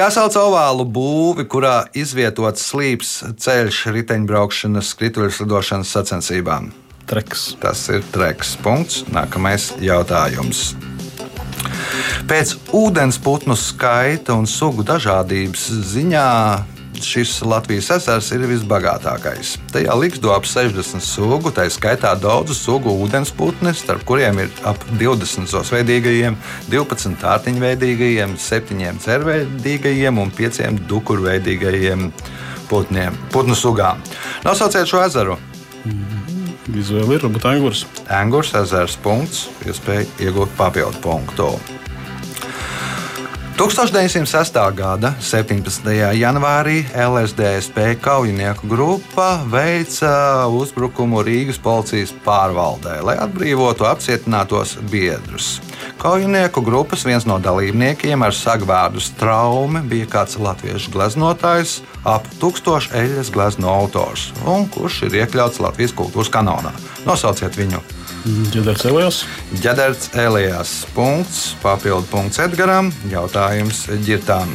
[0.00, 6.72] Kā sauc ovālu būvi, kurā izvietots slīps ceļš riteņbraukšanas, skrituļslidošanas sacensībām?
[7.04, 7.50] Treks.
[7.60, 8.56] Tas ir treks.
[8.64, 9.04] Punkts.
[9.12, 10.70] Nākamais jautājums.
[12.30, 16.30] Pēc ūdens putnu skaita un sugu dažādības ziņā
[17.02, 19.56] šis Latvijas ezers ir visbagātākais.
[19.72, 25.50] Tajā liksto ap 60 sugu, tā skaitā daudzu sugu ūdensputni, starp kuriem ir ap 20
[25.52, 26.38] zosveidīgajiem,
[26.72, 32.10] 12 ārtiņveidīgajiem, 7 cerveidīgajiem un 5 dukurveidīgajiem
[32.70, 34.02] putniem, putnu sugām.
[34.46, 35.38] Nosauciet šo ezeru!
[36.66, 37.84] Izvēle ir varbūt angurs.
[38.10, 41.52] Angurs ezers punkts, iespēja iegūt papildu punktu.
[43.56, 44.58] 1906.
[44.76, 45.86] gada 17.
[46.18, 55.54] janvārī LSDSP kaujinieku grupa veica uzbrukumu Rīgas policijas pārvaldē, lai atbrīvotu apcietinātos biedrus.
[56.00, 63.32] Kaujinieku grupas viens no dalībniekiem ar sagvārdu straumi bija kāds latviešu gleznotājs, ap tūkstošu eļļas
[63.34, 66.74] glezno autors, un kurš ir iekļauts Latvijas kultūras kanālā.
[67.08, 67.82] Nosauciet viņu!
[68.26, 69.18] Ģedars Elijos.
[69.62, 70.70] Ģenerāts Elijas.
[70.96, 72.90] Punkts, papildu punkts Edgaram.
[73.12, 74.50] Jautājums ģirtām.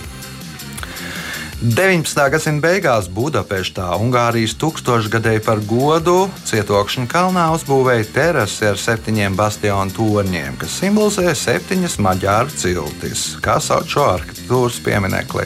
[1.61, 2.17] 19.
[2.33, 10.57] gadsimta beigās Budapeštā Ungārijas tūkstošgadēji par godu cietokšņa kalnā uzbūvēja terasi ar septiņiem bastionu torņiem,
[10.57, 13.27] kas simbolizē septiņas maģāru ciltis.
[13.45, 15.45] Kā sauc šo arhitektūras pieminekli?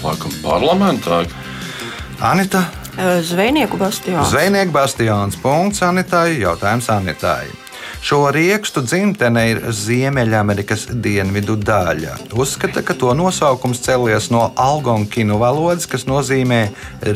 [0.00, 1.20] Laikam parlamentā.
[2.24, 2.64] Anita
[2.96, 4.32] Zvejnieku bastions.
[4.32, 5.36] Zvejnieku bastions.
[5.36, 6.38] Punkts Anitai.
[6.40, 7.65] Jautājums Anitai.
[8.04, 12.16] Šo riekstu dzimtene ir Ziemeļamerikas dienvidu daļa.
[12.36, 16.60] Uzskata, ka to nosaukums cēlies no algonkinu valodas, kas nozīmē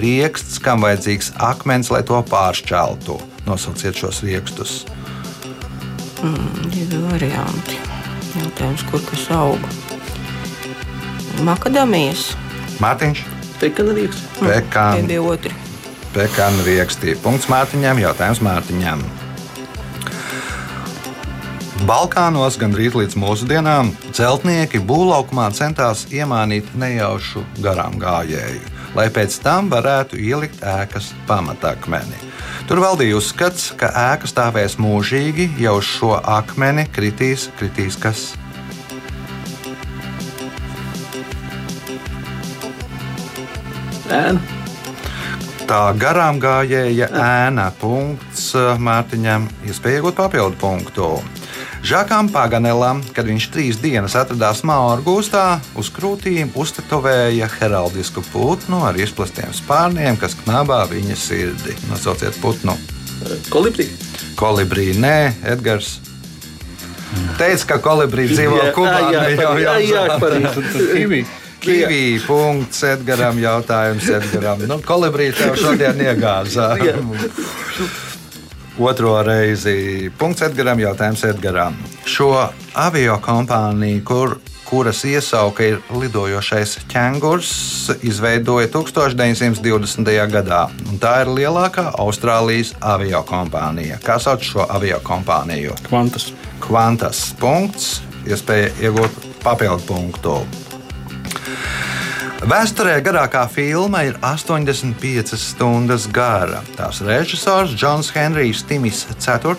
[0.01, 3.21] rieksts, kam vajadzīgs akmens, lai to pāršķeltu.
[3.47, 4.83] Nosauciet šos riekstus.
[6.71, 7.79] Divi varianti.
[8.37, 9.64] Jautājums, kur kas aug?
[11.45, 12.31] Makadamijas.
[12.81, 13.25] Mārtiņš,
[13.61, 15.57] Pekāna otri.
[16.14, 17.16] Pekāna riekstī.
[17.23, 19.03] Punkts Mārtiņam, jautājums Mārtiņam.
[21.90, 28.61] Balkānos gandrīz līdz mūsdienām celtnieki būvlaukumā centās iemānīt nejaušu garām gājēju,
[28.94, 32.20] lai pēc tam varētu ielikt ēkas pamatakmeni.
[32.70, 38.22] Tur valdīja uzskats, ka ēka stāvēs mūžīgi, jau uz šo akmeni kritīs, kritīs kas.
[44.07, 44.38] Ēna.
[45.66, 51.12] Tā garām gājēja ēna punkts Mārtiņam, iespēja iegūt papildu punktu.
[51.81, 58.99] Žakam Paganelam, kad viņš trīs dienas atradās Mauru gūstā, uz krūtīm uztetovēja heraldisku putnu ar
[59.01, 61.73] izplastiem spārniem, kas knabā viņa sirdi.
[61.88, 62.77] Nosauciet putnu.
[63.49, 63.88] Kolibrī.
[64.37, 65.99] Kolibrī, nē, Edgars.
[67.40, 69.01] Teica, ka kolibrī dzīvo Jā, Kubā.
[69.16, 70.66] jā, jā, jā, pareizi.
[70.93, 71.23] Kivī.
[71.61, 74.62] Kivī, punkts Edgaram, jautājums Edgaram.
[74.69, 76.75] Nu, kolibrī tev šodien iegāzā.
[78.81, 80.09] Otro reizi.
[80.16, 81.75] Punkts Edgaram, jautājums Edgaram.
[82.09, 82.31] Šo
[82.81, 84.33] avio kompāniju, kur,
[84.64, 87.51] kuras iesauka ir lidojošais ķēngurs,
[88.09, 90.09] izveidoja 1920.
[90.33, 90.62] gadā.
[91.03, 94.01] Tā ir lielākā Austrālijas avio kompānija.
[94.01, 95.77] Kā sauc šo avio kompāniju?
[95.90, 96.31] Kvantas.
[96.64, 100.38] Kvantas punkts, iespēja iegūt papildu punktu.
[102.40, 106.62] Vēsturē garākā filma ir 85 stundas gara.
[106.72, 109.53] Tās režisors Džons Henrijs Timis IV,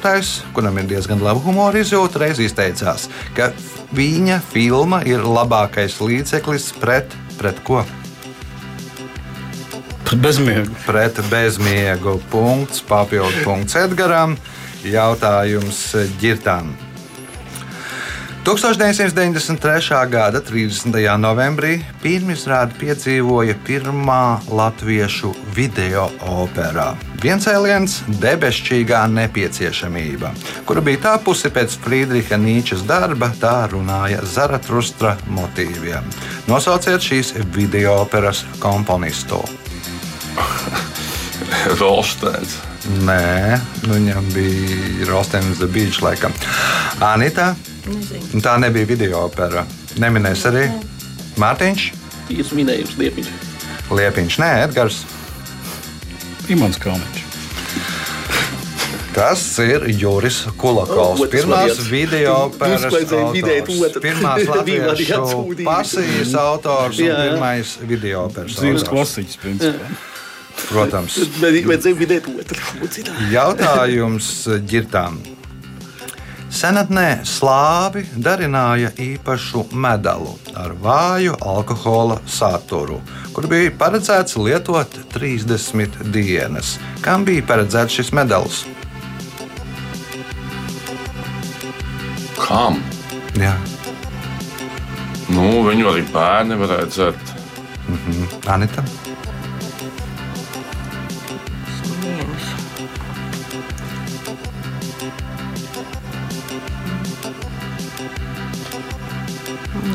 [0.56, 3.06] kuram ir diezgan laba humora izjūta, reiz izteicās,
[3.38, 3.52] ka
[3.94, 7.86] viņa filma ir labākais līdzeklis pret, pret ko?
[10.18, 10.74] Bezmiegu.
[10.88, 12.18] Pret bezmiegu.
[12.34, 14.40] Punkts, papildu punkts Edgaram.
[14.82, 15.86] Jautājums
[16.18, 16.74] ģirtām.
[18.42, 20.10] 1993.
[20.10, 20.90] gada 30.
[21.22, 26.96] novembrī pirmizrādi piedzīvoja pirmā latviešu video operā.
[27.22, 30.34] Viencēliens debesšķīgā nepieciešamība,
[30.66, 36.10] kura bija tapusi pēc Friedriča Nīčes darba, tā runāja Zaratustra motīviem.
[36.50, 39.44] Nosauciet šīs video operas komponistu.
[41.80, 42.58] Rolsteins.
[43.06, 45.22] Nē, nu, viņam bija
[45.60, 46.34] The Beach, laikam.
[47.06, 47.54] Anita,
[47.88, 48.42] Nezinu.
[48.46, 49.66] tā nebija video opera.
[50.00, 50.68] Neminēs arī
[51.42, 51.88] Mārtiņš,
[52.28, 53.32] Tiesa minējums liepiņš.
[53.92, 55.02] Liepiņš, Nē, Edgars.
[56.52, 57.20] Imants Kalniņš.
[59.12, 61.20] Tas ir Juris Kulakovs.
[61.20, 61.90] O, otrs Pirmās variants.
[61.92, 63.82] video operas autors.
[63.90, 64.02] otru.
[64.06, 68.94] Pirmās latviešu pasijas autors un pirmais video operas Dzīves autors.
[68.94, 69.92] klasiķis, principā.
[70.70, 71.18] Protams.
[71.42, 72.64] Bet vajadzēja minēt otru.
[72.88, 73.20] Ucināt.
[73.36, 74.32] Jautājums
[74.72, 75.20] ģirtām.
[76.52, 83.00] Senatnē slāvi darināja īpašu medalu ar vāju alkohola saturu,
[83.32, 86.76] kur bija paredzēts lietot 30 dienas.
[87.02, 88.64] Kam bija paredzēts šis medaļs?
[92.42, 92.82] Kam?
[93.40, 93.56] Jā,
[95.32, 97.30] Nu, viņu arī bērni varētu dzert.
[98.52, 98.84] Anita.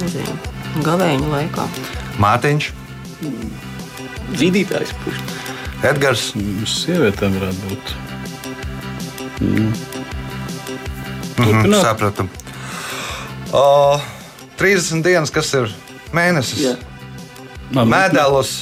[0.07, 0.35] Nezinu.
[0.87, 1.65] Gavēņa laikā.
[2.23, 2.71] Mātiņš,
[4.37, 4.93] Zīdītājs.
[5.05, 5.19] puš.
[5.87, 7.93] Edgars, Uz sievietēm varētu būt.
[9.41, 9.73] Mm.
[11.37, 11.83] Turpināt.
[11.83, 12.29] sapratu.
[13.53, 13.99] O,
[14.59, 15.69] 30 dienas, kas ir
[16.17, 16.63] mēnesis?
[16.65, 16.75] Jā.
[17.71, 18.55] Nā, nu, Medaļus.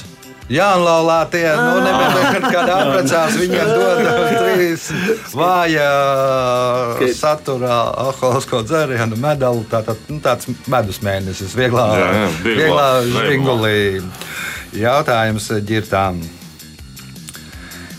[0.52, 4.02] Jaunlaulātie, nu, nevienmēr, kad apprecās, viņiem dod
[4.64, 5.88] trīs vāja
[7.18, 9.64] saturā alkoholisko dzērienu medaļu.
[9.70, 12.88] Tātad, nu, tāds medus mēnesis, vieglā, Jā, jā, vieglā.
[13.11, 13.77] žvingulī.
[14.74, 16.22] Jautājums ģirtām.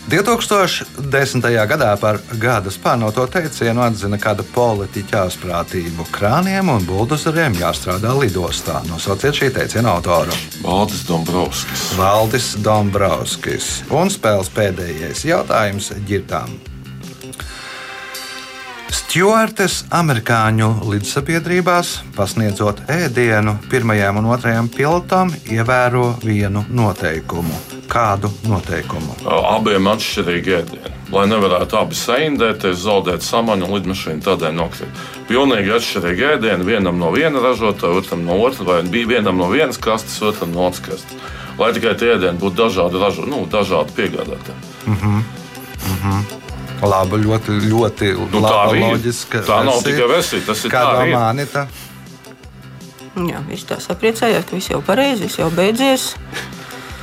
[0.06, 1.42] 2010.
[1.66, 6.06] gadā par gada spārnoto teicienu atzina kāda politiķa asprātību.
[6.14, 8.84] Krāniem un buldozeriem jāstrādā lidostā.
[8.86, 10.36] Nosauciet šī teiciena autoru.
[10.62, 11.88] Valdis Dombrovskis.
[11.98, 13.70] Valdis Dombrovskis.
[13.90, 16.54] Un spēles pēdējais jautājums ģirtām.
[18.94, 27.75] Stjuartes amerikāņu līdzsabiedrībās, pasniedzot ēdienu pirmajam un otrajam pilotam, ievēro vienu noteikumu.
[27.86, 29.14] Kādu noteikumu?
[29.30, 30.90] Abiem atšķirīgi ēdieni.
[31.14, 35.02] Lai nevarētu abi saindēties, zaudēt samaņu un lidmašīnu tādēļ nokrīt.
[35.28, 36.66] Pilnīgi atšķirīgi ēdieni.
[36.66, 40.66] Vienam no viena ražotāja, otram no otras, vai bija vienam no vienas kastes, otram no
[40.66, 41.20] otras kastes.
[41.60, 44.60] Lai tikai tie ēdieni būtu dažādi, ražo, nu, dažādi piegādātāji.
[46.82, 48.82] Labi, ļoti, ļoti Nu, tā laba, ir.
[48.84, 49.40] loģiska.
[49.46, 49.86] Tā nav versija.
[49.94, 51.62] tikai versija, tas ir Kā tā domā Anita?
[53.16, 56.10] Jā, viss tā sapriecājās, ka viss jau pareizi, viss jau beidzies.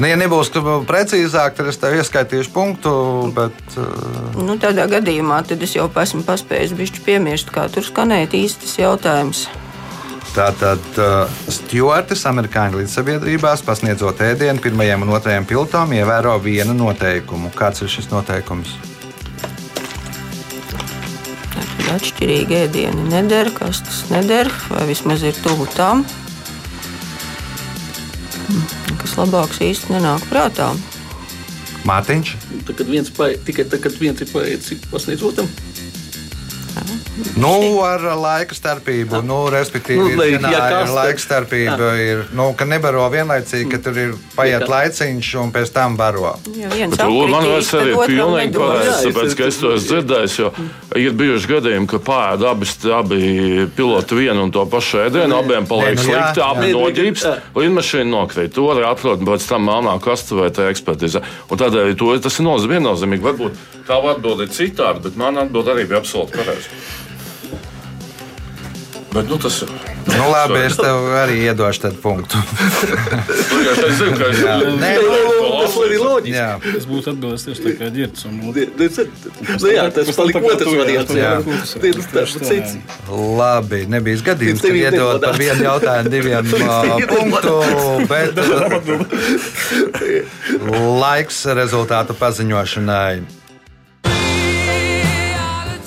[0.02, 0.50] Nu, ja nebūs
[0.90, 2.94] precīzāk, tad es tev ieskaitīšu punktu.
[3.36, 6.74] Bet, uh, Nu, tādā gadījumā es jau esmu paspējis
[7.06, 9.46] piemirst, kā tur skanēja īstas jautājums.
[10.34, 17.52] Tātad uh, stjuartes amerikāņu līdzsabiedrībās pasniedzot ēdienu pirmajam un otrajam pilotam, ievēro vienu noteikumu.
[17.54, 18.74] Kāds ir šis noteikums?
[21.94, 26.02] Atšķirīgi ēdieni neder, kas tas neder, vai vismaz ir tuvu tam.
[28.50, 30.70] Mm, nekas labāks īsti nenāk prātā.
[31.84, 32.30] Mārtiņš.
[32.64, 35.50] Tad, kad viens pa, tikai tad, kad viens ir paēdis, pasniedz otram.
[37.38, 41.90] Nu, ar laika starpību, nu, respektīvi, Nu, ir, ja ja kas, ir laika starpība.
[42.02, 44.70] Ir, nu, ka nebaro vienlaicīgi, ka tur ir paiet Jā.
[44.72, 46.32] laiciņš un pēc tam baro.
[46.58, 48.90] Ja viens Bet to man liekas, arī pilnīgi pareizi.
[48.90, 50.50] Jā, Tāpēc, ka es to esmu dzirdējis, jo
[51.04, 53.22] ir bijuši gadījumi, ka pāēd abi, abi
[53.78, 56.50] piloti vienu un to pašu ēdienu, abiem paliek Nē, nu jā, slikti, jā.
[56.50, 57.36] abi nu, noģības, jā.
[57.62, 58.56] lidmašīna nokrīt.
[58.58, 61.22] To arī atrod pēc tam melnā kastuvē, tā ekspertīze.
[61.54, 63.22] Un tādēļ to, tas ir noz- viennozīmīgi.
[63.30, 66.70] Varbūt tā atbilde ir citāda, bet man atbilde arī bija absolūti pareiza.
[69.14, 69.70] Bet, nu, tas ir.
[70.10, 72.38] Nu, labi, es tev arī iedošu tādu punktu.
[73.84, 74.26] Es zinu, ka
[75.64, 76.34] Tas arī loģiski.
[76.34, 76.48] jā.
[76.64, 78.22] Tas būtu atbildēs tieši tā kā ģērbs.
[78.30, 78.50] Un, Nu,
[79.70, 81.12] jā, tas tam palika otrs variants.
[81.14, 81.96] tas ir
[82.34, 82.72] secīgi.
[83.40, 86.44] Labi, nebija gadījums, ka Tev ir iedod par vienu jautājumu diviem
[87.14, 87.54] punktu,
[88.10, 88.32] bet
[91.04, 93.16] laiks rezultātu paziņošanai.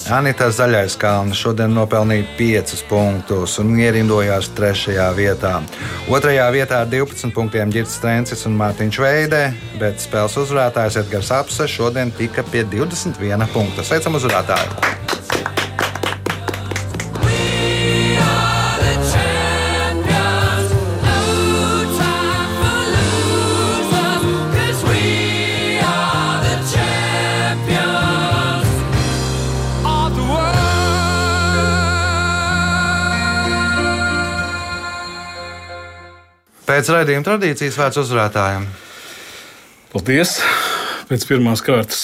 [0.06, 4.94] Anita Zaļais kalns šodien nopelnīja 5 punktus un ierindojās 3.
[5.16, 5.56] vietā.
[6.06, 9.42] Otrajā vietā ar 12 punktiem Girts Strencis un Mārtiņš Veidē,
[9.82, 13.82] bet spēles uzvarētājs Edgars Apse šodien tika pie 21 punkta.
[13.82, 15.05] Sveicam uzvarētāju!
[36.76, 38.64] Pēc raidījuma tradīcijas vērts uzvarētājiem.
[39.94, 40.32] Paldies!
[41.08, 42.02] Pēc pirmās kārtas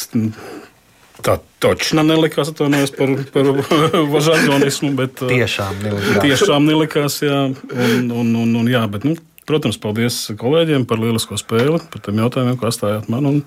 [1.21, 3.51] tā točna nelikās, atvainojos par, par
[4.31, 6.23] žargonismu, bet Tiešām nelikās.
[6.25, 7.43] tiešām nelikās, jā.
[7.53, 12.25] Un, un, un, un, jā bet, nu, protams, paldies kolēģiem par lielisko spēli, par tiem
[12.25, 13.43] jautājumiem, ko atstājāt man, un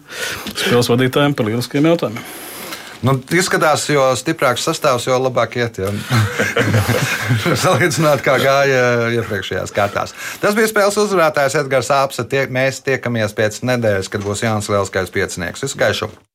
[0.53, 2.29] spēles vadītājiem par lieliskiem jautājumiem.
[3.05, 5.77] Nu, izskatās, jo stiprāks sastāvs, jo labāk iet.
[5.77, 5.91] Ja.
[7.65, 10.15] Salīdzināt, kā gāja iepriekšējās kārtās.
[10.41, 12.25] Tas bija spēles uzvarētājs Edgars Apse.
[12.31, 15.67] Tie, mēs tiekamies pēc nedēļas, kad būs Jānis Lielskais piecinieks.
[15.67, 16.15] Visu gaišu!